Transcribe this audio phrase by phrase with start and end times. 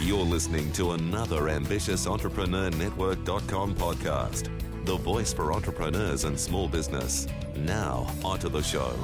[0.00, 4.48] You're listening to another ambitious Entrepreneur Network.com podcast,
[4.84, 7.26] the voice for entrepreneurs and small business.
[7.56, 8.96] Now, onto the show.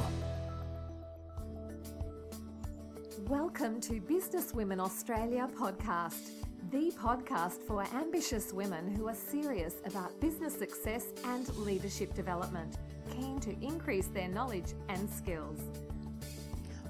[3.23, 6.31] Welcome to Business Women Australia podcast,
[6.71, 12.77] the podcast for ambitious women who are serious about business success and leadership development,
[13.11, 15.59] keen to increase their knowledge and skills.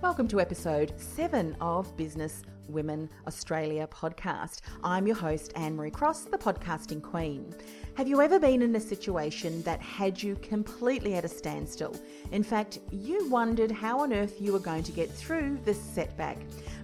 [0.02, 4.60] Welcome to episode seven of Business Women Australia podcast.
[4.82, 7.54] I'm your host, Anne Marie Cross, the podcasting queen.
[7.96, 11.94] Have you ever been in a situation that had you completely at a standstill?
[12.32, 16.38] In fact, you wondered how on earth you were going to get through this setback.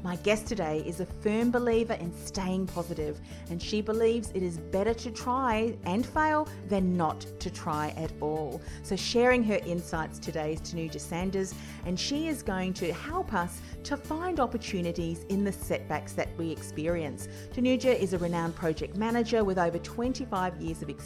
[0.05, 4.59] My guest today is a firm believer in staying positive, and she believes it is
[4.59, 8.63] better to try and fail than not to try at all.
[8.85, 11.55] So, sharing her insights today is Tanuja Sanders,
[11.87, 16.51] and she is going to help us to find opportunities in the setbacks that we
[16.51, 17.29] experience.
[17.53, 21.00] Tanuja is a renowned project manager with over 25 years of experience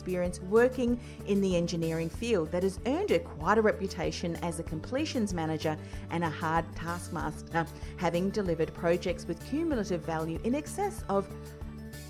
[0.48, 5.34] working in the engineering field that has earned her quite a reputation as a completions
[5.34, 5.76] manager
[6.10, 11.26] and a hard taskmaster, having delivered projects with cumulative value in excess of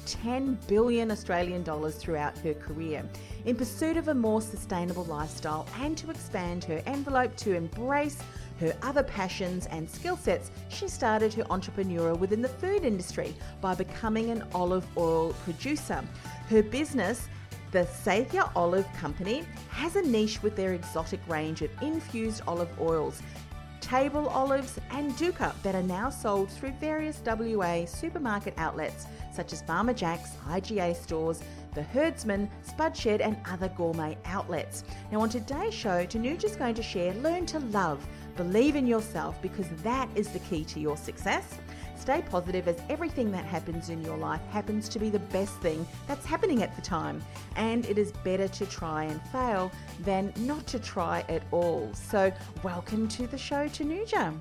[0.07, 3.09] 10 billion Australian dollars throughout her career.
[3.47, 8.19] In pursuit of a more sustainable lifestyle and to expand her envelope to embrace
[8.61, 13.75] her other passions and skill sets, she started her entrepreneurial within the food industry by
[13.75, 16.03] becoming an olive oil producer.
[16.49, 17.29] Her business
[17.75, 23.21] the Sathya Olive Company has a niche with their exotic range of infused olive oils,
[23.81, 29.63] table olives, and dukkha that are now sold through various WA supermarket outlets such as
[29.63, 31.43] Farmer Jack's, IGA stores,
[31.75, 34.85] the Herdsman, Spudshed, and other gourmet outlets.
[35.11, 38.07] Now, on today's show, Tanuja is going to share Learn to Love,
[38.37, 41.59] Believe in Yourself, because that is the key to your success.
[42.05, 45.87] Stay positive as everything that happens in your life happens to be the best thing
[46.07, 47.25] that's happening at the time.
[47.57, 51.91] And it is better to try and fail than not to try at all.
[51.95, 52.31] So,
[52.63, 54.39] welcome to the show, Tanuja.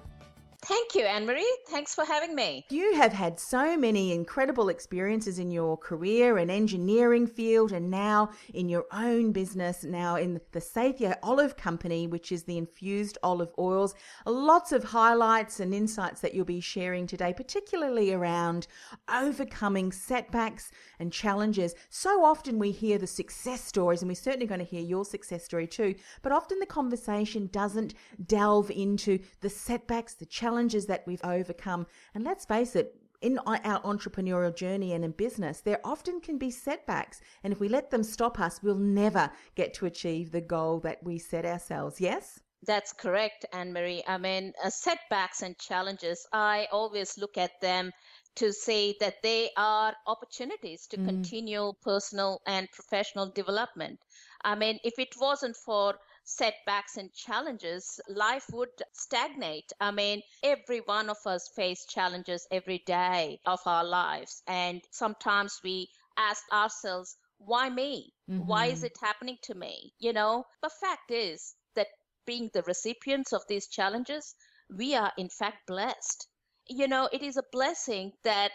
[0.66, 1.57] Thank you, Anne Marie.
[1.68, 2.66] Thanks for having me.
[2.69, 8.29] You have had so many incredible experiences in your career and engineering field, and now
[8.53, 13.51] in your own business, now in the Sathya Olive Company, which is the infused olive
[13.59, 13.94] oils.
[14.25, 18.68] Lots of highlights and insights that you'll be sharing today, particularly around
[19.13, 21.75] overcoming setbacks and challenges.
[21.90, 25.44] So often we hear the success stories, and we're certainly going to hear your success
[25.44, 27.95] story too, but often the conversation doesn't
[28.25, 31.87] delve into the setbacks, the challenges challenges that we've overcome.
[32.13, 36.51] And let's face it, in our entrepreneurial journey and in business, there often can be
[36.51, 37.21] setbacks.
[37.43, 41.01] And if we let them stop us, we'll never get to achieve the goal that
[41.03, 41.99] we set ourselves.
[42.01, 42.39] Yes?
[42.65, 44.03] That's correct, Anne Marie.
[44.07, 47.91] I mean, uh, setbacks and challenges, I always look at them
[48.35, 51.05] to say that they are opportunities to mm.
[51.05, 53.99] continue personal and professional development.
[54.43, 59.72] I mean, if it wasn't for setbacks and challenges, life would stagnate.
[59.79, 64.41] I mean, every one of us face challenges every day of our lives.
[64.47, 68.13] And sometimes we ask ourselves, why me?
[68.29, 68.47] Mm-hmm.
[68.47, 68.85] Why is mm-hmm.
[68.85, 69.94] it happening to me?
[70.00, 71.88] You know, the fact is that
[72.25, 74.35] being the recipients of these challenges,
[74.69, 76.28] we are in fact blessed.
[76.67, 78.51] You know, it is a blessing that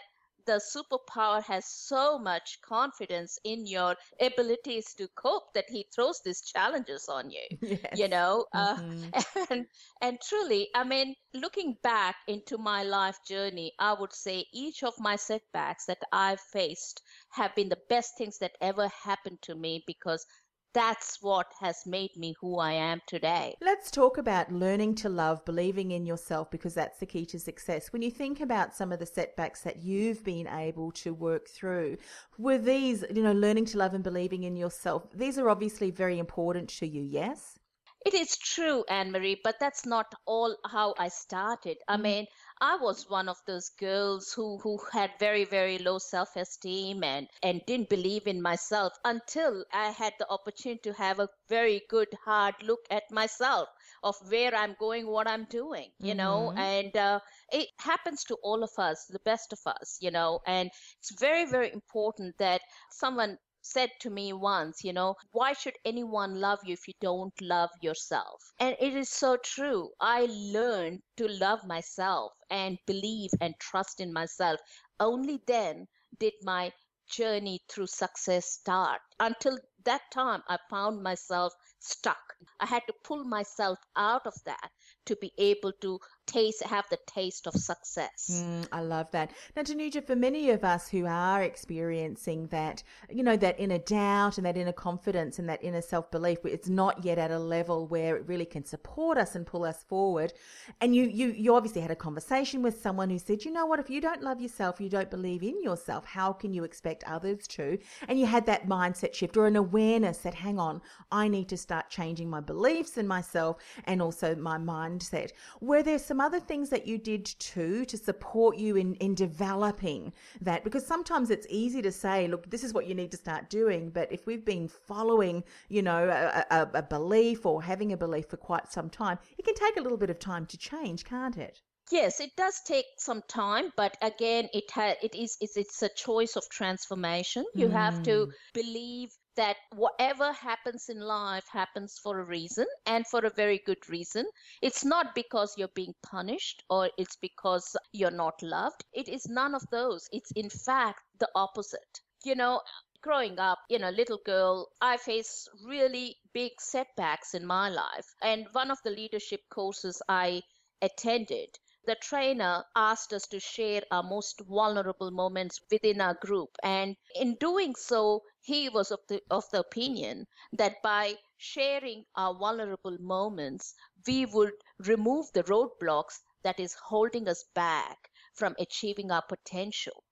[0.49, 6.41] the superpower has so much confidence in your abilities to cope that he throws these
[6.41, 7.79] challenges on you yes.
[7.95, 9.09] you know uh, mm-hmm.
[9.13, 9.65] uh, and
[10.01, 14.93] and truly i mean looking back into my life journey i would say each of
[14.97, 19.83] my setbacks that i've faced have been the best things that ever happened to me
[19.85, 20.25] because
[20.73, 23.55] that's what has made me who I am today.
[23.61, 27.91] Let's talk about learning to love, believing in yourself, because that's the key to success.
[27.91, 31.97] When you think about some of the setbacks that you've been able to work through,
[32.37, 36.19] were these, you know, learning to love and believing in yourself, these are obviously very
[36.19, 37.59] important to you, yes?
[38.05, 41.77] It is true, Anne Marie, but that's not all how I started.
[41.87, 42.01] I mm.
[42.01, 42.27] mean,
[42.61, 47.27] I was one of those girls who, who had very, very low self esteem and,
[47.43, 52.07] and didn't believe in myself until I had the opportunity to have a very good,
[52.25, 53.67] hard look at myself
[54.03, 56.57] of where I'm going, what I'm doing, you know, Mhm.
[56.57, 57.19] and uh,
[57.51, 61.45] it happens to all of us, the best of us, you know, and it's very,
[61.45, 66.73] very important that someone said to me once, you know, why should anyone love you
[66.73, 68.53] if you don't love yourself?
[68.59, 69.91] And it is so true.
[69.99, 74.59] I learned to love myself and believe and trust in myself.
[74.99, 75.87] Only then
[76.19, 76.71] did my
[77.09, 79.01] journey through success start.
[79.19, 82.35] Until that time, I found myself stuck.
[82.59, 84.71] I had to pull myself out of that
[85.05, 85.99] to be able to
[86.31, 88.43] taste, have the taste of success.
[88.43, 89.31] Mm, I love that.
[89.55, 94.37] Now, Tanuja, for many of us who are experiencing that, you know, that inner doubt
[94.37, 97.87] and that inner confidence and that inner self belief, it's not yet at a level
[97.87, 100.33] where it really can support us and pull us forward.
[100.81, 103.79] And you, you, you obviously had a conversation with someone who said, you know what,
[103.79, 107.47] if you don't love yourself, you don't believe in yourself, how can you expect others
[107.47, 107.77] to?
[108.07, 110.81] And you had that mindset shift or an awareness that, hang on,
[111.11, 115.31] I need to start changing my beliefs in myself and also my mindset.
[115.59, 120.13] Were there some other things that you did too to support you in, in developing
[120.41, 120.63] that?
[120.63, 123.89] Because sometimes it's easy to say, look, this is what you need to start doing.
[123.89, 128.27] But if we've been following, you know, a, a, a belief or having a belief
[128.27, 131.37] for quite some time, it can take a little bit of time to change, can't
[131.37, 131.61] it?
[131.91, 135.89] Yes, it does take some time, but again, it ha- it is it's, it's a
[135.89, 137.45] choice of transformation.
[137.55, 138.31] You have to mm.
[138.53, 139.09] believe
[139.39, 144.25] that whatever happens in life happens for a reason and for a very good reason.
[144.61, 148.83] It's not because you're being punished or it's because you're not loved.
[148.91, 150.09] It is none of those.
[150.11, 152.01] It's in fact the opposite.
[152.25, 152.61] You know,
[153.01, 158.13] growing up, you know, little girl, I faced really big setbacks in my life.
[158.21, 160.41] And one of the leadership courses I
[160.81, 166.49] attended, the trainer asked us to share our most vulnerable moments within our group.
[166.63, 172.33] And in doing so, he was of the, of the opinion that by sharing our
[172.33, 173.73] vulnerable moments,
[174.07, 180.03] we would remove the roadblocks that is holding us back from achieving our potential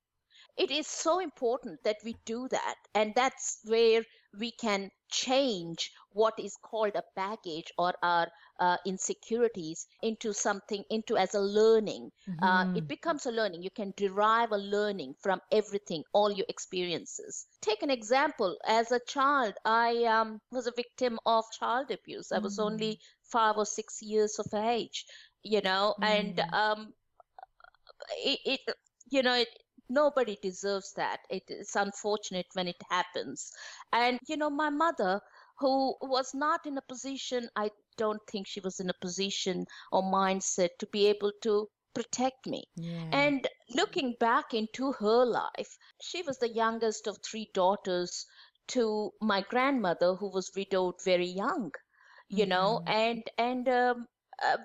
[0.58, 4.04] it is so important that we do that and that's where
[4.40, 8.28] we can change what is called a baggage or our
[8.60, 12.12] uh, insecurities into something into as a learning.
[12.42, 13.64] Uh, it becomes a learning.
[13.64, 17.48] You can derive a learning from everything all your experiences.
[17.62, 18.58] Take an example.
[18.68, 22.31] As a child i um, was a victim of child abuse.
[22.31, 25.06] I was only five or six years of age
[25.44, 26.94] you know and um,
[28.25, 28.75] it, it
[29.10, 29.50] you know it,
[29.90, 31.19] nobody deserves that.
[31.30, 33.52] It is unfortunate when it happens.
[33.94, 35.22] And you know my mother
[35.59, 40.01] who was not in a position i don't think she was in a position or
[40.04, 42.63] mindset to be able to protect me.
[42.75, 43.12] Yeah.
[43.12, 48.25] and looking back into her life she was the youngest of three daughters
[48.68, 51.71] to my grandmother who was widowed very young
[52.30, 54.07] you know and and um,
[54.44, 54.57] uh,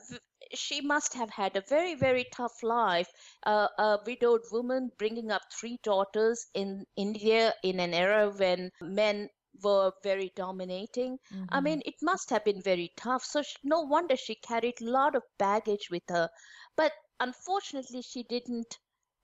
[0.54, 3.08] she must have had a very very tough life.
[3.44, 9.28] Uh, a widowed woman bringing up three daughters in india in an era when men
[9.62, 11.18] were very dominating.
[11.30, 11.64] I mm-hmm.
[11.64, 15.14] mean it must have been very tough so sh- no wonder she carried a lot
[15.14, 16.28] of baggage with her.
[16.76, 18.78] But unfortunately she didn't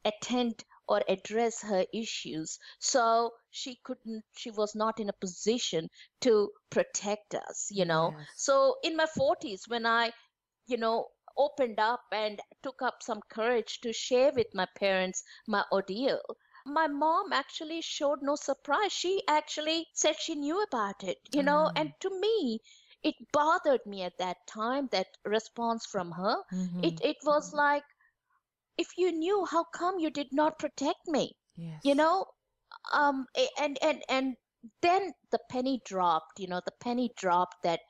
[0.04, 5.88] attend or address her issues so she couldn't she was not in a position
[6.20, 8.14] to protect us you know.
[8.16, 8.28] Yes.
[8.36, 10.10] so in my 40s when i
[10.66, 15.64] you know opened up and took up some courage to share with my parents my
[15.72, 16.20] ordeal
[16.64, 18.92] my mom actually showed no surprise.
[18.92, 22.60] She actually said she knew about it you know and to me
[23.02, 26.42] it bothered me at that time that response from her.
[26.80, 27.84] It it was like
[28.78, 31.36] if you knew how come you did not protect me?
[31.56, 31.80] Yes.
[31.84, 32.26] you know
[32.92, 33.26] um
[33.58, 34.36] and and and
[34.82, 37.80] then the penny dropped you know the penny dropped that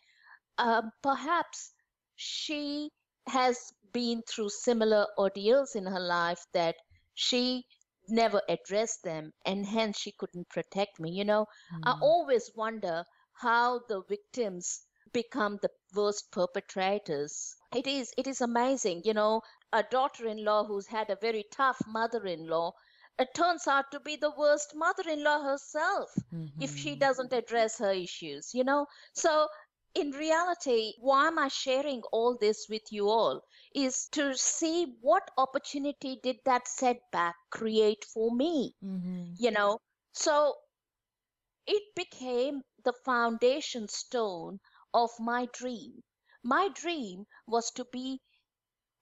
[0.59, 1.73] um perhaps
[2.17, 2.91] she
[3.29, 6.77] has been through similar ordeals in her life that
[7.15, 7.67] she
[8.11, 11.47] never addressed them and hence she couldn't protect me you know?
[11.85, 12.03] I hmm.
[12.03, 14.81] always wonder how the victims
[15.13, 17.55] become the worst perpetrators.
[17.75, 19.43] It is it is amazing you know?
[19.73, 22.73] A daughter-in-law who's had a very tough mother-in-law
[23.19, 26.11] it turns out to be the worst mother-in-law herself
[26.61, 27.01] if she mm-hmm.
[27.01, 28.87] doesn't address her issues you know?
[29.13, 29.49] So
[29.95, 33.43] in reality why am i sharing all this with you all
[33.75, 39.25] is to see what opportunity did that setback create for me mm-hmm.
[39.37, 39.79] you know
[40.13, 40.55] so
[41.67, 44.59] it became the foundation stone
[44.95, 46.03] of my dream
[46.43, 48.21] my dream was to be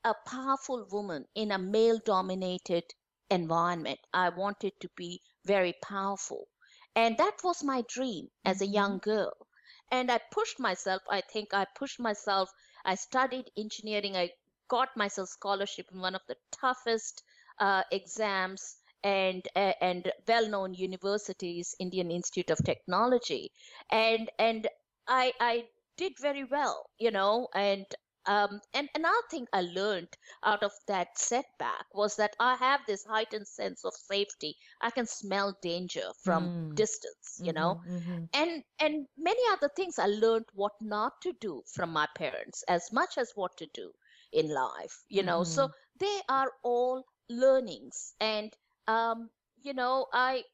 [0.04, 2.84] a powerful woman in a male dominated
[3.30, 3.98] environment.
[4.12, 6.48] I wanted to be very powerful.
[6.94, 8.74] And that was my dream as a mm-hmm.
[8.74, 9.45] young girl.
[9.90, 11.02] And I pushed myself.
[11.08, 12.50] I think I pushed myself.
[12.84, 14.16] I studied engineering.
[14.16, 14.32] I
[14.68, 17.22] got myself scholarship in one of the toughest
[17.58, 23.52] uh, exams and uh, and well-known universities, Indian Institute of Technology,
[23.90, 24.68] and and
[25.06, 27.86] I I did very well, you know, and
[28.26, 33.04] um, and another thing I learned out of that setback was that I have this
[33.04, 34.56] heightened sense of safety.
[34.80, 36.76] I can smell danger from Mm.
[36.76, 38.28] distance, you know, Mhm, mhm.
[38.32, 42.92] and and many other things I learned what not to do from my parents as
[42.92, 43.92] much as what to do
[44.32, 45.44] in life, you know.
[45.44, 45.68] So
[45.98, 48.52] they are all learnings, and
[48.86, 49.30] um,
[49.62, 50.44] you know, I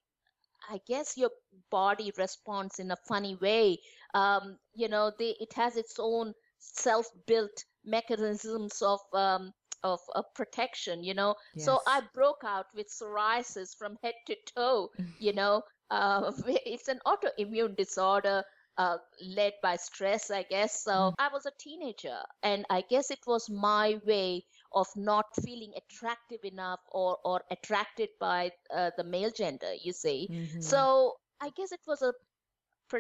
[0.69, 1.31] I guess your
[1.71, 3.79] body responds in a funny way.
[4.15, 9.53] Um, you know, they, it has its own self-built mechanisms of um,
[9.83, 11.05] of, of protection.
[11.05, 14.91] You know, so I broke out with psoriasis from head to toe.
[15.19, 18.45] You know, uh, it's an autoimmune disorder.
[18.79, 20.83] Uh, led by stress, I guess.
[20.83, 25.73] So I was a teenager, and I guess it was my way of not feeling
[25.77, 30.89] attractive enough or or attracted by uh, the male gender you see Mhm.
[30.91, 32.13] so i guess it was a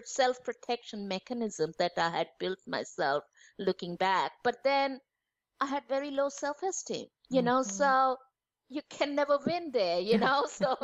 [0.04, 3.24] self protection mechanism that i had built myself
[3.58, 4.32] looking back.
[4.42, 5.00] But then
[5.60, 7.70] i had very low self esteem you know mm-hmm.
[7.70, 8.16] so
[8.72, 10.76] you can never win there you know so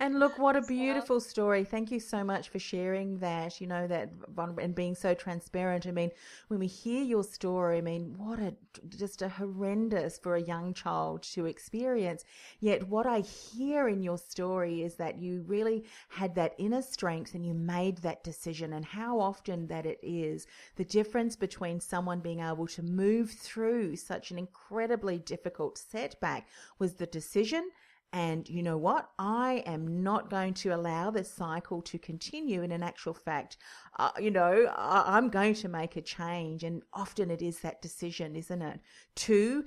[0.00, 1.64] and look, what a beautiful story.
[1.64, 4.10] Thank you so much for sharing that, you know, that
[4.58, 5.86] and being so transparent.
[5.86, 6.10] I mean,
[6.48, 8.54] when we hear your story, I mean, what a
[8.88, 12.24] just a horrendous for a young child to experience.
[12.60, 17.34] Yet, what I hear in your story is that you really had that inner strength
[17.34, 22.20] and you made that decision, and how often that it is the difference between someone
[22.20, 27.70] being able to move through such an incredibly difficult setback was the decision
[28.12, 29.10] and you know what?
[29.18, 32.62] I am not going to allow this cycle to continue.
[32.62, 33.58] And in actual fact,
[33.98, 36.64] uh, you know, I, I'm going to make a change.
[36.64, 38.80] And often it is that decision, isn't it?
[39.16, 39.64] To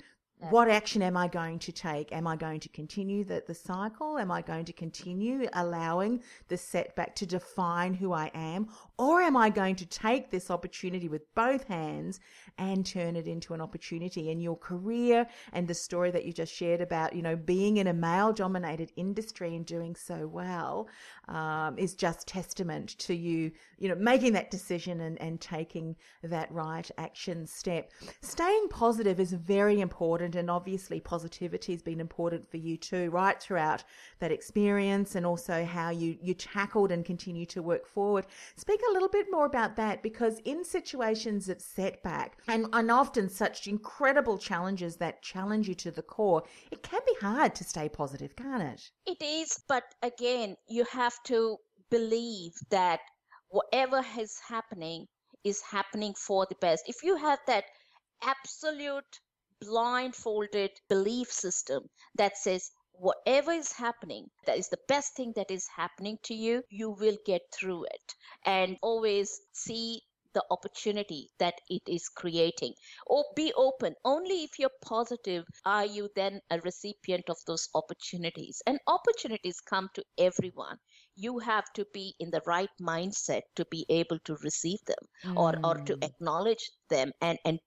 [0.50, 2.10] what action am I going to take?
[2.10, 4.18] Am I going to continue the, the cycle?
[4.18, 8.68] Am I going to continue allowing the setback to define who I am?
[8.98, 12.20] Or am I going to take this opportunity with both hands
[12.58, 14.30] and turn it into an opportunity?
[14.30, 17.86] And your career and the story that you just shared about, you know, being in
[17.86, 20.88] a male dominated industry and doing so well
[21.28, 26.52] um, is just testament to you, you know, making that decision and, and taking that
[26.52, 27.90] right action step.
[28.20, 30.36] Staying positive is very important.
[30.36, 33.84] And obviously, positivity has been important for you too, right throughout
[34.18, 38.26] that experience and also how you, you tackled and continue to work forward.
[38.56, 43.28] Speak a little bit more about that because in situations of setback and, and often
[43.28, 47.88] such incredible challenges that challenge you to the core, it can be hard to stay
[47.88, 48.90] positive, can't it?
[49.06, 51.58] It is, but again, you have to
[51.90, 53.00] believe that
[53.48, 55.06] whatever is happening
[55.44, 56.84] is happening for the best.
[56.88, 57.64] If you have that
[58.22, 59.20] absolute
[59.60, 65.66] blindfolded belief system that says whatever is happening, that is the best thing that is
[65.68, 68.14] happening to you, you will get through it.
[68.44, 70.02] And always see
[70.34, 72.74] the opportunity that it is creating.
[73.06, 73.94] Or be open.
[74.04, 78.62] Only if you're positive are you then a recipient of those opportunities.
[78.66, 80.78] And opportunities come to everyone.
[81.14, 85.54] You have to be in the right mindset to be able to receive them or
[85.62, 86.04] or to mm.
[86.04, 87.58] acknowledge them and and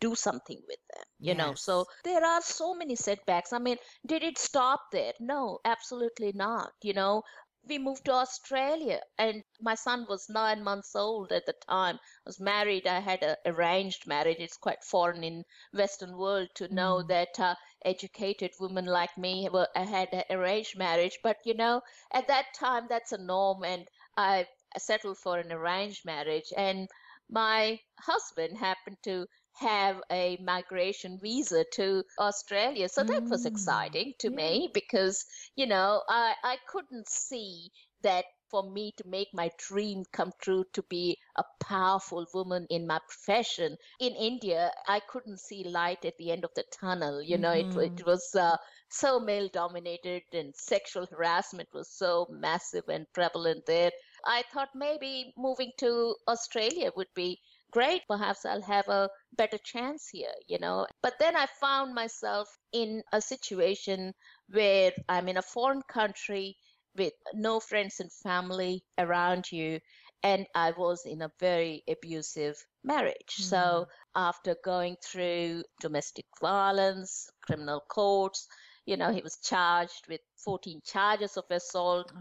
[0.00, 3.52] do something with them you know so there are so many setbacks.
[3.52, 5.12] I mean did it stop there?
[5.20, 7.22] No absolutely not you know.
[7.68, 11.96] We moved to australia and my son was nine months old at the time.
[11.96, 14.38] I was married i had a arranged marriage.
[14.40, 19.68] It's quite foreign in western world to know that uh, educated women like me were
[19.76, 23.86] I had an arranged marriage but you know at that time that's a norm and
[24.16, 24.46] i
[24.78, 26.88] settled for an arranged marriage and
[27.28, 29.26] my husband happened to
[29.60, 32.88] have a migration visa to Australia.
[32.88, 34.30] So that was Mm, exciting to yeah.
[34.30, 35.24] me because,
[35.56, 37.70] you know, I, I couldn't see
[38.02, 42.86] that for me to make my dream come true to be a powerful woman in
[42.86, 47.22] my profession in India, I couldn't see light at the end of the tunnel.
[47.22, 48.56] You know, it, it was uh,
[48.90, 53.90] so male dominated and sexual harassment was so massive and prevalent there.
[54.24, 57.40] I thought maybe moving to Australia would be
[57.70, 58.02] great.
[58.08, 60.86] Perhaps I'll have a better chance here, you know.
[61.02, 64.14] But then I found myself in a situation
[64.48, 66.56] where I'm in a foreign country
[66.96, 69.80] with no friends and family around you
[70.22, 73.36] and I was in a very abusive marriage.
[73.40, 73.44] Mm.
[73.44, 78.46] So after going through domestic violence, criminal courts,
[78.86, 82.12] you know, he was charged with 14 charges of assault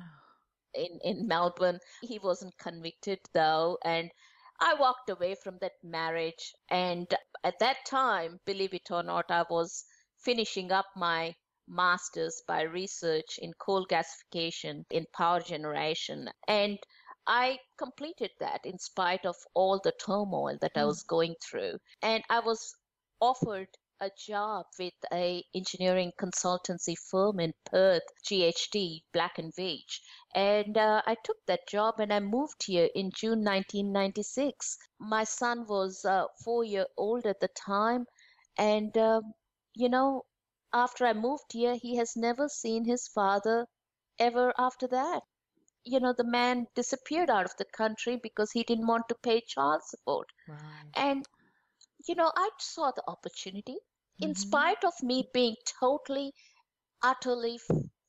[0.74, 1.80] in, in Melbourne.
[2.02, 3.78] He wasn't convicted though.
[3.84, 4.12] And
[4.62, 6.54] I walked away from that marriage.
[6.70, 7.08] And
[7.44, 9.86] at that time, believe it or not, I was
[10.18, 11.36] finishing up my
[11.68, 16.30] master's by research in coal gasification in power generation.
[16.48, 16.80] And
[17.28, 20.72] I completed that in spite of all the turmoil that.
[20.76, 20.88] I hmm.
[20.88, 21.78] was going through.
[22.02, 22.76] And I was
[23.22, 23.70] offered
[24.02, 30.00] a job with a engineering consultancy firm in Perth, GHD, Black and Veatch.
[30.34, 34.78] And uh, I took that job and I moved here in June 1996.
[35.00, 38.06] My son was uh, four year old at the time.
[38.58, 39.22] And, uh,
[39.76, 40.24] you know,
[40.74, 43.68] after I moved here, he has never seen his father
[44.18, 45.24] ever after that
[45.86, 49.40] you know the man disappeared out of the country because he didn't want to pay
[49.40, 50.60] child support right.
[50.96, 51.26] and
[52.08, 53.78] you know i saw the opportunity.
[54.22, 56.34] In spite of me being totally
[57.02, 57.60] utterly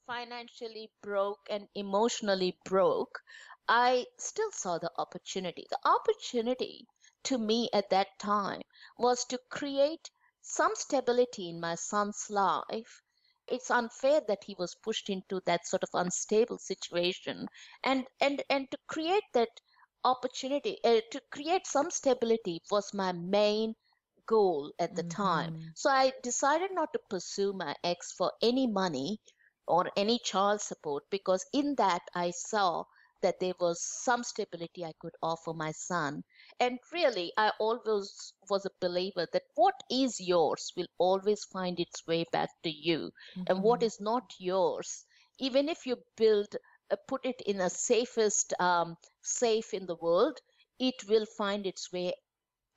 [0.06, 3.20] financially broke and emotionally broke
[3.68, 5.66] i still saw the opportunity.
[5.70, 6.86] The opportunity
[7.24, 8.62] to me at that time
[8.98, 10.10] was to create
[10.42, 13.02] some stability in my son's life.
[13.46, 17.48] It's unfair that he was pushed into that sort of unstable situation
[17.82, 19.50] and and and to create that
[20.04, 23.74] opportunity uh, to create some stability was my main
[24.34, 25.22] goal at the mm-hmm.
[25.22, 29.18] time so i decided not to pursue my ex for any money
[29.66, 32.84] or any child support because in that i saw
[33.22, 36.22] that there was some stability I could offer my son.
[36.58, 42.06] And really, I always was a believer that what is yours will always find its
[42.06, 43.10] way back to you.
[43.36, 43.42] Mm-hmm.
[43.48, 44.04] And what mm-hmm.
[44.04, 45.04] not yours,
[45.38, 46.56] even if you build,
[46.90, 50.38] uh, put it in a safest um, safe in the world,
[50.78, 52.14] it will find its way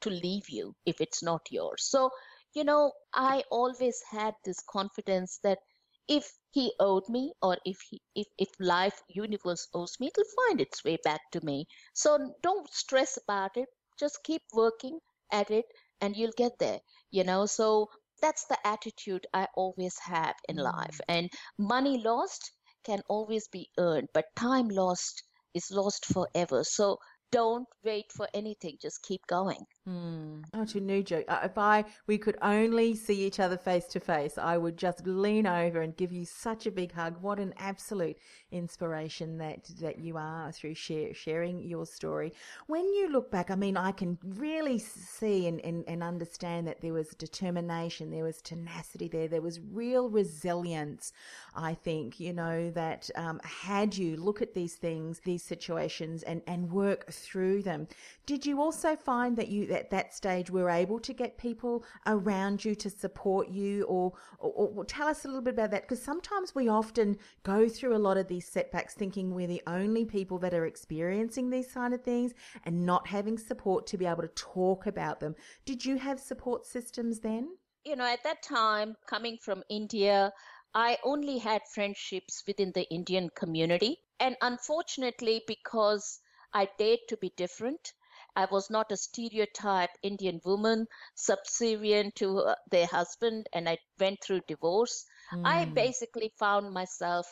[0.04, 1.84] to leave you if it's not yours.
[1.84, 2.12] So,
[2.54, 5.60] you know, I always had this confidence that
[6.08, 10.60] if he owed me or if he if, if life universe owes me it'll find
[10.62, 11.66] its way back to me.
[11.94, 13.70] So don't stress about it.
[14.00, 15.00] Just keep working
[15.32, 15.66] at it
[16.02, 16.80] and you'll get there
[17.12, 17.46] you know.
[17.46, 17.90] So
[18.22, 20.64] that's the attitude i always have in mm.
[20.64, 21.00] life.
[21.08, 22.52] And money lost
[22.84, 26.64] can always be earned but time lost is lost forever.
[26.64, 26.98] So
[27.32, 28.78] don't wait for anything.
[28.82, 30.44] Just keep going Hmm.
[30.54, 31.26] Oh, Tanuja.
[31.28, 35.06] Uh, if I we could only see each other face to face, I would just
[35.06, 37.22] lean over and give you such a big hug.
[37.22, 38.18] What an absolute
[38.54, 42.32] inspiration that that you are through share, sharing your story.
[42.68, 46.80] When you look back, I mean, I can really see and, and, and understand that
[46.80, 51.12] there was determination, there was tenacity there, there was real resilience.
[51.56, 56.42] I think you know that um, had you look at these things, these situations, and
[56.48, 57.90] and work through them.
[58.26, 62.64] Did you also find that you at that stage were able to get people around
[62.64, 66.02] you to support you or, or, or tell us a little bit about that because
[66.02, 70.38] sometimes we often go through a lot of these setbacks thinking we're the only people
[70.40, 72.34] that are experiencing these kind of things
[72.66, 75.36] and not having support to be able to talk about them.
[75.66, 77.50] Did you have support systems then?
[77.84, 80.32] You know, at that time, coming from India,
[80.74, 84.00] I only had friendships within the Indian community.
[84.20, 86.20] And unfortunately, because
[86.54, 87.94] I dared to be different,
[88.36, 94.24] I was not a stereotype Indian woman, subservient to uh, their husband, and I went
[94.24, 95.06] through divorce.
[95.32, 95.46] Mm.
[95.46, 95.74] I hmm.
[95.74, 97.28] basically found myself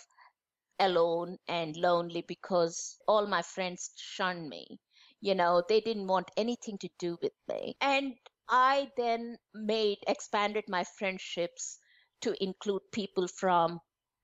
[0.80, 4.80] alone and lonely because all my friends shunned me.
[5.22, 7.76] You know, they didn't want anything to do with me.
[7.82, 8.16] And
[8.50, 11.78] I then made, expanded my friendships
[12.22, 13.80] to include people from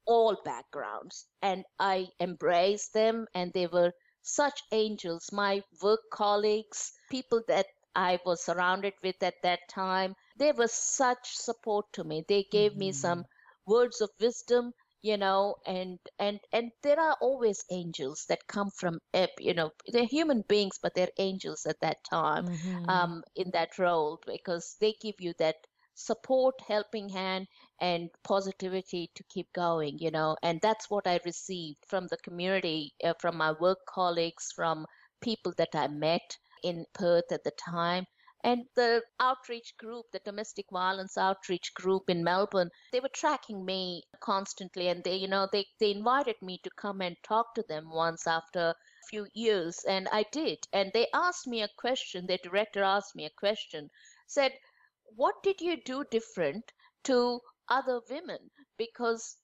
[0.05, 1.27] all backgrounds.
[1.41, 3.93] And I embraced them, and they were
[4.27, 10.15] such angels, my work colleagues, people that I was surrounded with at that time.
[10.37, 12.25] They were such support to me.
[12.27, 12.79] They gave mm-hmm.
[12.79, 13.25] me some
[13.65, 18.99] words of wisdom, you know, and and and there are always angels that come from,
[19.13, 22.89] ep, you know, they're human beings, but they're angels at that time, mm-hmm.
[22.89, 25.55] um, in that role because they give you that
[25.97, 27.47] support, helping hand,
[27.81, 30.37] and positivity to keep going, you know.
[30.43, 34.85] And that's what I received from the community, uh, from my work colleagues, from
[35.21, 38.05] people that I met in Perth at the time.
[38.43, 44.03] And the outreach group, the domestic violence outreach group in Melbourne, they were tracking me
[44.19, 47.89] constantly and they, you know, they, they invited me to come and talk to them
[47.89, 48.75] once after a
[49.09, 49.83] few years.
[49.87, 50.59] And I did.
[50.71, 53.89] And they asked me a question, their director asked me a question,
[54.27, 54.53] said,
[55.15, 56.71] what did you do different
[57.03, 58.51] to other women?
[58.77, 59.37] Because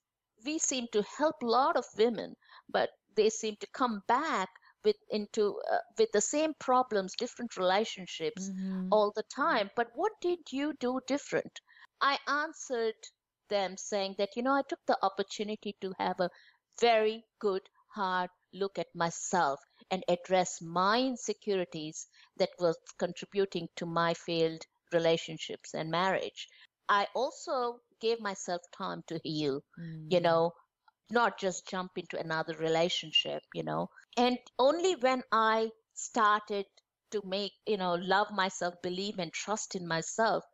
[0.44, 2.36] we seem to help a lot of women,
[2.68, 4.48] but they seem to come back
[4.84, 8.90] with into uh, with the same problems different relationships Mhm.
[8.90, 11.60] all the time but what did you do different
[12.02, 12.94] i answered
[13.48, 16.30] them saying that you know i took the opportunity to have a
[16.80, 17.62] very good
[17.94, 25.74] hard look at myself and address my insecurities that was contributing to my failed relationships
[25.74, 26.48] and marriage
[26.88, 29.60] i also gave myself time to heal
[30.08, 30.20] you Mm.
[30.20, 30.52] know
[31.10, 36.66] not just jump into another relationship you know and only when i started
[37.10, 40.44] to make you know love myself believe and trust in myself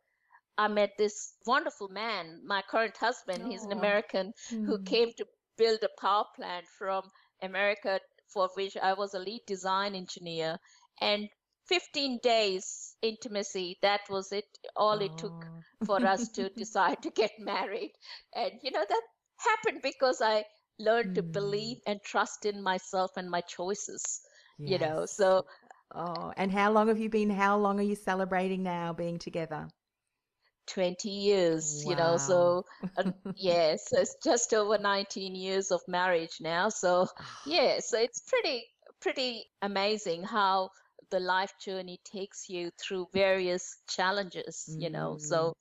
[0.57, 3.77] i met this wonderful man my current husband he's an Aw.
[3.77, 4.33] american
[4.65, 4.85] who Mm.
[4.85, 5.25] came to
[5.57, 7.03] build a power plant from
[7.41, 10.57] america for which i was a lead design engineer
[11.01, 11.29] and
[11.71, 15.63] 15 days intimacy that was it all it took Oh.
[15.85, 17.93] for us to decide to get married.
[18.35, 19.03] And, you know, that
[19.37, 20.45] happened because I
[20.79, 21.33] learned to Mm.
[21.33, 24.21] believe and trust in myself and my choices,
[24.65, 25.05] you know.
[25.05, 25.45] So
[25.93, 27.29] Oh, and how long have you been?
[27.29, 29.69] How long are you celebrating now being together?
[30.67, 32.17] 20 years, you know.
[32.17, 32.65] So,
[32.97, 33.03] uh,
[33.33, 36.69] yeah, so it's just over 19 years of marriage now.
[36.69, 37.07] So,
[37.45, 38.65] yeah, so it's pretty,
[39.01, 40.69] pretty amazing how
[41.11, 45.17] the life journey takes you through various challenges, you know.
[45.19, 45.53] So, mm.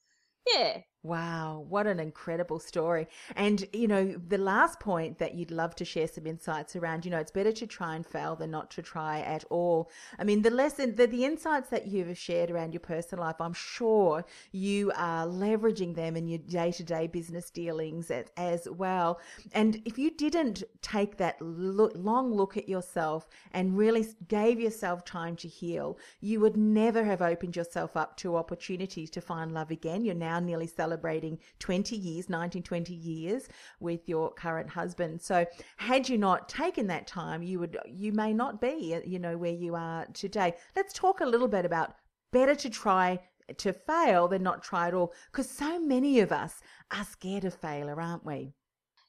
[0.55, 0.79] yeah.
[1.03, 3.09] Wow, what an incredible story.
[3.35, 7.11] And, you know, the last point that you'd love to share some insights around, you
[7.11, 9.91] know, it's better to try and fail than not to try at all.
[10.19, 13.55] I mean, the lesson, the, the insights that you've shared around your personal life, I'm
[13.55, 19.21] sure you are leveraging them in your day to day business dealings as, as well.
[19.53, 25.07] And if you didn't take that look, long look at yourself and really gave yourself
[25.07, 29.71] time to heal, you would never have opened yourself up to opportunities to find love
[29.71, 30.05] again.
[30.05, 33.49] You're now nearly celebrating 20 years, 19, 20 years
[33.79, 35.23] with your current husband.
[35.23, 39.21] So had you not taken that time, you would, you may not be, uh, you
[39.21, 40.55] know, where you are today.
[40.75, 41.95] Let's talk a little bit about
[42.33, 43.21] better to try
[43.57, 45.13] to fail than not try at all.
[45.31, 48.53] Because so many of us are scared of failure, aren't we?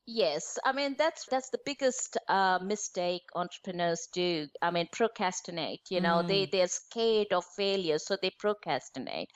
[0.06, 4.48] Yes, I mean that's that's the biggest uh, mistake entrepreneurs do.
[4.62, 5.82] I mean procrastinate.
[5.90, 9.30] You know, they they're scared of failure, so they procrastinate.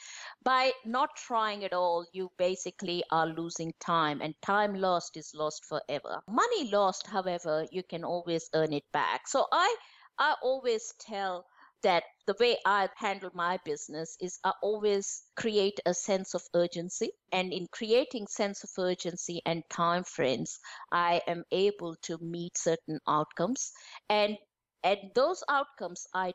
[0.44, 5.66] By not trying at all, you basically are losing time, and time lost is lost
[5.66, 6.22] forever.
[6.28, 9.28] Money lost, however, you can always earn it back.
[9.28, 9.76] So I
[10.20, 11.46] I always tell
[11.86, 17.12] that the way I handle my business is I always create a sense of urgency.
[17.32, 20.58] And in creating sense of urgency and time frames,
[20.92, 23.72] I am able to meet certain outcomes.
[24.10, 24.36] And
[24.84, 26.34] and those outcomes I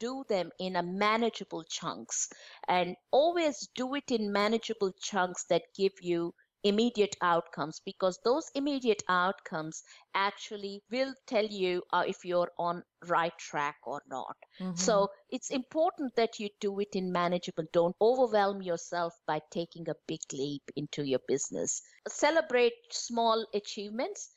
[0.00, 2.28] do them in a manageable chunks
[2.68, 6.32] and always do it in manageable chunks that give you
[6.66, 9.82] immediate outcomes because those immediate outcomes
[10.14, 14.36] actually will tell you uh, if you're on right track or not.
[14.74, 17.64] So it's important that you do it in manageable.
[17.72, 21.82] Don't overwhelm yourself by taking a big leap into your business.
[22.08, 24.30] Celebrate small achievements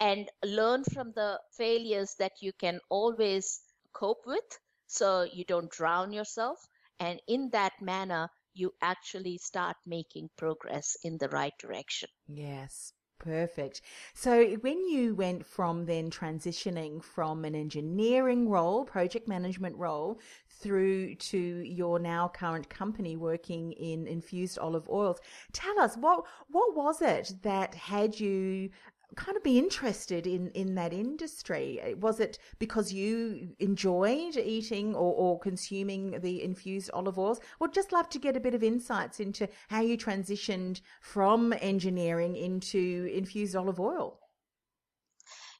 [0.00, 3.60] and learn from the failures that you can always
[3.92, 6.58] cope with so you don't drown yourself.
[6.98, 13.82] And in that manner you actually start making progress in the right direction Yes, perfect.
[14.14, 21.16] So when you went from then transitioning from an engineering role, project management role, through
[21.16, 25.18] to your now current company working in infused olive oils,
[25.52, 28.70] tell us what what was it that had you
[29.16, 31.80] kind of be interested in in that industry.
[31.82, 37.40] Eh, was it because you enjoyed eating or, or consuming the infused olive oils?
[37.58, 42.36] Would just love to get a bit of insights into how you transitioned from engineering
[42.36, 44.18] into infused olive oil.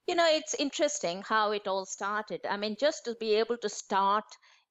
[0.06, 2.40] You know it's interesting how it all started.
[2.48, 4.24] I mean just to be able to start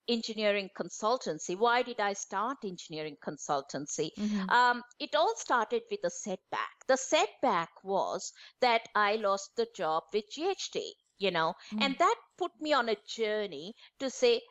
[0.09, 1.57] engineering consultancy.
[1.57, 4.09] Why did i start engineering consultancy?
[4.49, 6.75] Um, it all started with a setback.
[6.87, 10.81] The setback was that i lost the job with GHD
[11.19, 14.41] you know and that put me on a journey to say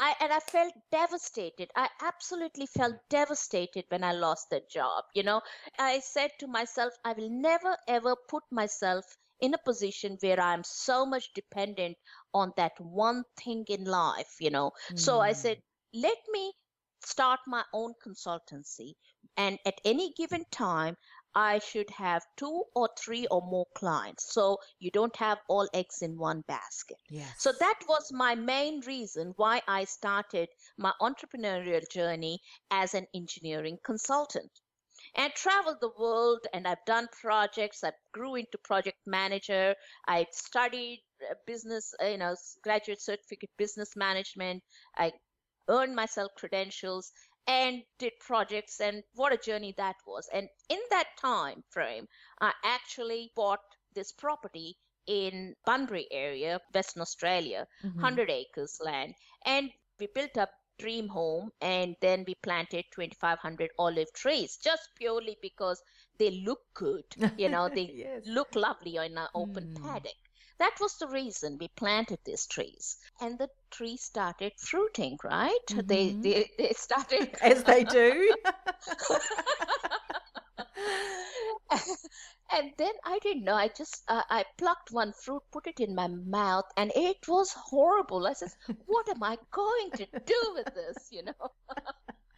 [0.00, 1.70] I, and I felt devastated.
[1.74, 5.02] I absolutely felt devastated when I lost that job.
[5.12, 5.40] You know,
[5.76, 9.04] I said to myself, I will never ever put myself
[9.40, 11.96] in a position where I'm so much dependent
[12.34, 14.72] on that one thing in life, you know.
[14.94, 15.38] So I hmm.
[15.38, 15.58] said,
[15.94, 16.52] let me
[17.04, 18.94] start my own consultancy.
[19.36, 20.96] And at any given time,
[21.34, 24.32] I should have two or three or more clients.
[24.32, 26.96] So you don't have all eggs in one basket.
[27.08, 33.06] yes So that was my main reason why I started my entrepreneurial journey as an
[33.14, 34.50] engineering consultant.
[35.14, 37.84] And traveled the world and I've done projects.
[37.84, 39.74] I grew into project manager.
[40.06, 41.02] I studied
[41.46, 44.62] business, uh, you know, graduate certificate business management.
[44.96, 45.12] I
[45.68, 47.12] earned myself credentials
[47.46, 50.28] and did projects and what a journey that was.
[50.32, 52.06] And in that time frame,
[52.40, 53.60] I actually bought
[53.94, 57.94] this property in Bunbury area, Western Australia, Mhm.
[58.00, 59.14] 100 acres land.
[59.44, 65.36] And we built up dream home and then we planted 2500 olive trees just purely
[65.42, 65.82] because
[66.18, 67.04] they look good
[67.36, 68.22] you know they Yes.
[68.24, 69.74] look lovely in an open Mm.
[69.74, 70.16] paddock
[70.58, 76.08] that was the reason we planted these trees and the trees started fruiting right they,
[76.08, 76.22] Mhm.
[76.22, 78.34] they they started As they do.
[82.52, 83.54] and then I didn't know.
[83.54, 87.52] I just uh, I plucked one fruit, put it in my mouth, and it was
[87.52, 88.26] horrible.
[88.26, 88.50] I said,
[88.86, 91.50] "What am I going to do with this?" You know.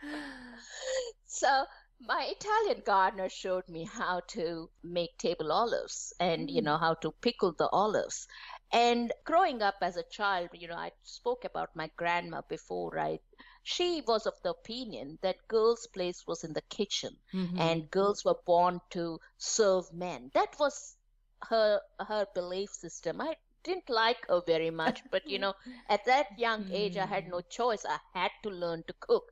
[1.26, 1.64] so
[2.00, 6.64] my Italian gardener showed me how to make table olives and you Mm.
[6.64, 8.26] know how to pickle the olives.
[8.72, 13.20] And growing up as a child, you know, I spoke about my grandma before, right?
[13.62, 17.56] She was of the opinion that girls' place was in the kitchen Mhm.
[17.56, 20.30] and girls were born to serve men.
[20.34, 20.96] That was
[21.44, 23.20] her her belief system.
[23.20, 25.54] I didn't like her very much, but you know,
[25.88, 27.84] at that young age, I had no choice.
[27.84, 29.30] I had to learn to cook.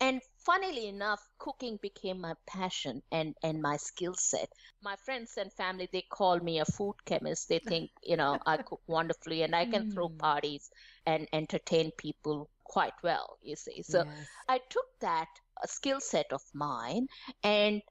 [0.00, 4.50] And funnily enough, cooking became my passion and, and my skill set.
[4.80, 7.48] My friends and family, they call me a food chemist.
[7.48, 10.18] They think, you know, I cook wonderfully and I can throw Mm.
[10.18, 10.70] parties
[11.06, 13.82] and entertain people quite well, you see.
[13.82, 14.28] So Yes.
[14.48, 15.28] I took that
[15.62, 17.06] uh, skill set of mine
[17.44, 17.82] and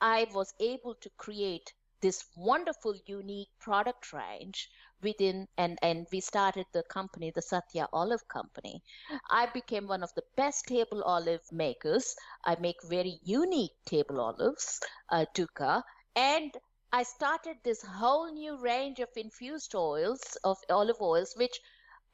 [0.00, 4.68] I was able to create this wonderful, unique product range
[5.02, 8.82] within, and, and we started the company, the Satya Olive Company.
[9.30, 12.14] I became one of the best table olive makers.
[12.44, 15.82] I make very unique table olives, uh, Dukkha,
[16.14, 16.52] and
[16.92, 21.58] I started this whole new range of infused oils, of olive oils, which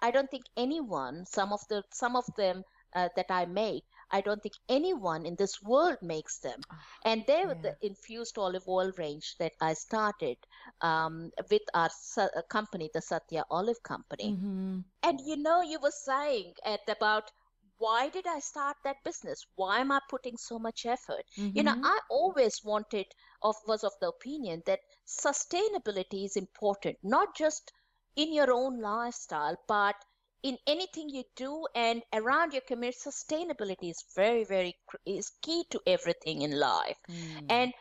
[0.02, 4.20] I don't think anyone, some of the some of them uh, that I make, I
[4.20, 6.64] don't think anyone in this world makes them.
[7.04, 7.62] And they were yeah.
[7.62, 10.38] the infused olive oil range that I started
[10.80, 14.36] um, with our uh, company, the Satya Olive Company.
[14.36, 14.84] Mhm.
[15.02, 17.30] And you know, you were saying at about
[17.78, 19.44] why did I start that business?
[19.54, 21.24] Why am I putting so much effort?
[21.52, 21.82] You know, Mhm.
[21.82, 23.06] I always wanted
[23.42, 27.72] of was of the opinion that sustainability is important, not just
[28.20, 29.94] in your own lifestyle, but
[30.42, 32.98] in anything you do and around your community.
[33.06, 34.74] Sustainability is very, very
[35.06, 36.98] is key to everything in life.
[37.08, 37.46] Mm.
[37.48, 37.72] And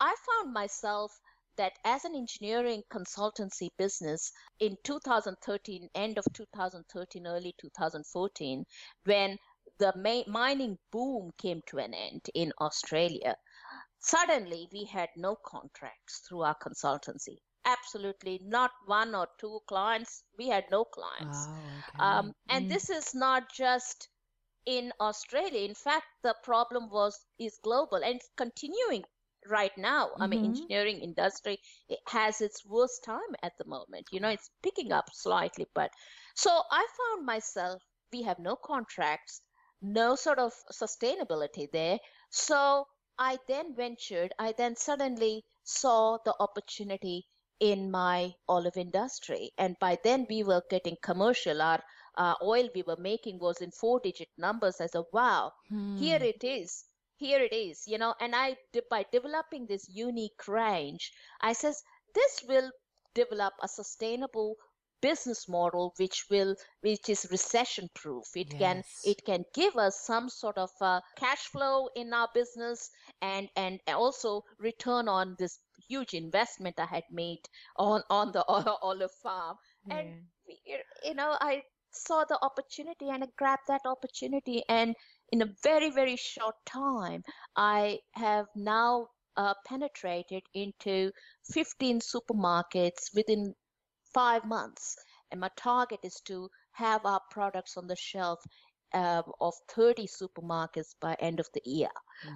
[0.00, 1.10] I found myself
[1.56, 4.30] that as an engineering consultancy business
[4.60, 8.64] in 2013, end of 2013, early 2014,
[9.04, 9.36] when
[9.78, 13.34] the ma- mining boom came to an end in Australia,
[13.98, 17.38] suddenly we had no contracts through our consultancy.
[17.68, 20.24] Absolutely not one or two clients.
[20.38, 21.48] We had no clients.
[21.50, 22.00] Oh, okay.
[22.00, 22.68] Um, and Mm.
[22.68, 24.08] this is not just
[24.66, 25.60] in Australia.
[25.68, 29.04] In fact, the problem was is global and continuing
[29.46, 30.16] right now.
[30.20, 30.44] I mean, Mhm.
[30.44, 34.08] engineering industry it has its worst time at the moment.
[34.12, 35.92] You know, it's picking up slightly, but
[36.34, 39.42] so I found myself we have no contracts,
[39.82, 41.98] no sort of sustainability there.
[42.30, 42.86] So
[43.18, 44.32] I then ventured.
[44.38, 47.26] I then suddenly saw the opportunity
[47.60, 49.52] in my olive industry.
[49.58, 51.60] And by then we were getting commercial.
[51.62, 51.82] Our
[52.16, 54.80] uh, oil we were making was in four digit numbers.
[54.80, 55.52] I said, wow,
[55.94, 56.34] here Mm.
[56.34, 56.84] it is.
[57.16, 58.14] Here it is, you know.
[58.20, 58.56] And I,
[58.90, 61.82] by developing this unique range, I says,
[62.14, 62.70] this will
[63.14, 64.56] develop a sustainable
[65.00, 70.28] business model which will which is recession proof it can it can give us some
[70.28, 72.90] sort of uh, cash flow in our business
[73.22, 77.40] and and also return on this huge investment i had made
[77.76, 78.44] on on the
[78.82, 79.56] olive farm.
[79.90, 80.14] And
[81.04, 84.62] you know i saw the opportunity and i grabbed that opportunity.
[84.68, 84.94] And
[85.32, 87.22] in a very very short time
[87.56, 91.12] i have now uh, penetrated into
[91.52, 93.54] 15 supermarkets within
[94.12, 94.96] five months.
[95.30, 98.40] And my target is to have our products on the shelf
[98.92, 101.90] uh, of 30 supermarkets by end of the year.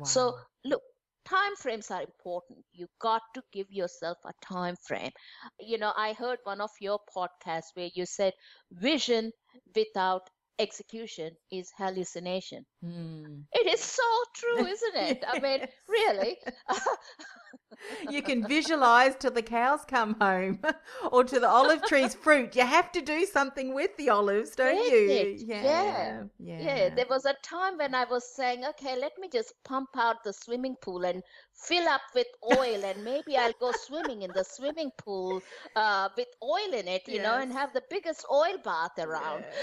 [0.05, 0.35] So
[0.65, 0.83] look
[1.25, 2.65] time frames are important.
[2.73, 5.13] You got to give yourself a time frame.
[5.61, 8.35] You know i heard one of your podcasts where you said
[8.71, 9.33] vision
[9.75, 12.65] without execution is hallucination.
[12.85, 13.45] Mm.
[13.55, 15.25] it is so true isn't it?
[15.27, 16.39] I mean really
[18.09, 20.61] you can visualize till the cows come home
[21.13, 22.55] or to the olive tree's fruit.
[22.57, 25.11] You have to do something with the olives, don't With you?
[25.11, 26.25] it, Yeah.
[26.39, 26.61] yeah.
[26.61, 30.23] Yeah, there was a time when I was saying, okay, let me just pump out
[30.25, 31.23] the swimming pool and
[31.63, 32.27] fill up with
[32.59, 35.43] oil, and maybe I'll go swimming in the swimming pool
[35.77, 39.45] uh, with oil in it, you know, and have the biggest oil bath around.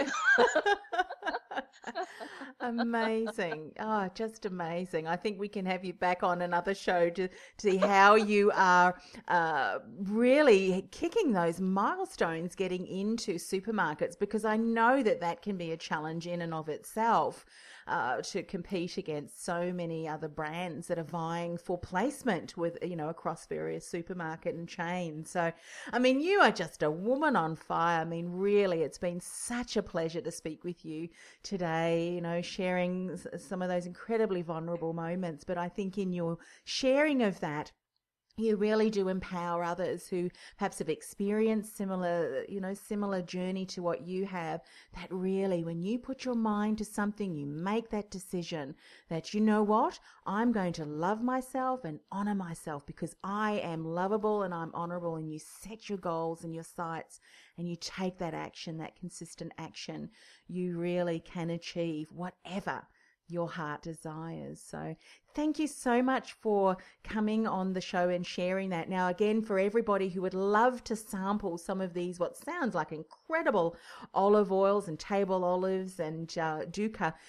[2.62, 3.72] amazing.
[3.80, 5.08] Oh, just amazing.
[5.08, 8.52] I think we can have you back on another show to, to see how you
[8.56, 15.58] are uh, really kicking those milestones getting into supermarkets because I know that that can
[15.58, 17.46] be a challenge in and of itself.
[17.90, 22.96] Uh, to compete against so many other brands that are vying for placement with you
[22.96, 25.52] know across various supermarket and chains so
[25.92, 28.02] i mean you are just a woman on fire.
[28.02, 31.10] I mean really it's been such a pleasure to speak with you
[31.42, 35.44] today you know sharing some of those incredibly vulnerable moments.
[35.44, 37.72] But i think in your sharing of that
[38.40, 43.82] you really do empower others who perhaps have experienced similar you know similar journey to
[43.82, 44.62] what you have
[44.96, 48.76] that really when you put your mind to something you make that decision
[49.10, 50.00] that you know what?
[50.26, 55.16] I'm going to love myself and honor myself because i am lovable and i'm honorable
[55.16, 57.20] and you set your goals and your sights
[57.58, 60.10] and you take that action that consistent action
[60.48, 62.84] you really can achieve whatever
[63.30, 64.62] your heart desires.
[64.66, 64.96] So,
[65.36, 68.90] thank you so much for coming on the show and sharing that.
[68.90, 72.92] Now, again, for everybody who would love to sample some of these, what sounds like
[72.92, 73.76] incredible
[74.14, 76.66] olive oils and table olives and uh.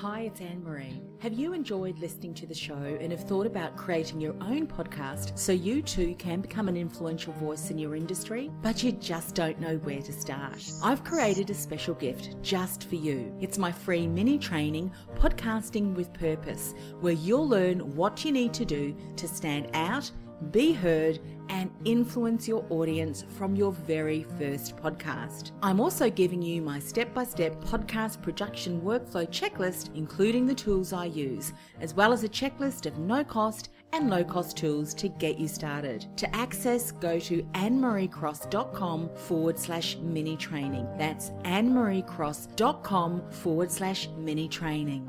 [0.00, 1.02] Hi, it's Anne Marie.
[1.18, 5.36] Have you enjoyed listening to the show and have thought about creating your own podcast
[5.36, 9.58] so you too can become an influential voice in your industry, but you just don't
[9.58, 10.70] know where to start?
[10.84, 13.36] I've created a special gift just for you.
[13.40, 18.64] It's my free mini training, Podcasting with Purpose, where you'll learn what you need to
[18.64, 20.08] do to stand out
[20.50, 25.52] be heard, and influence your audience from your very first podcast.
[25.62, 30.92] I'm also giving you my step by step podcast production workflow checklist, including the tools
[30.92, 35.08] I use, as well as a checklist of no cost and low cost tools to
[35.08, 36.06] get you started.
[36.18, 40.86] To access, go to annemariecross.com forward slash mini training.
[40.98, 45.08] That's annemariecross.com forward slash mini training.